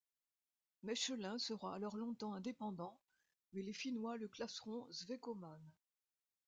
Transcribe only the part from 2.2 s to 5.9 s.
indépendant, mais les Finnois le classeront svecomane.